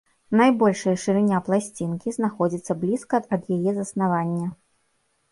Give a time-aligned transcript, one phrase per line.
[0.39, 4.47] Найбольшая шырыня пласцінкі знаходзіцца блізка ад яе заснавання.